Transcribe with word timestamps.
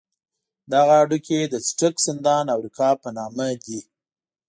دغه 0.71 0.93
هډوکي 1.01 1.39
د 1.47 1.55
څټک، 1.67 1.95
سندان 2.05 2.45
او 2.53 2.59
رکاب 2.65 2.95
په 3.03 3.09
نامه 3.17 3.47
دي. 3.65 3.79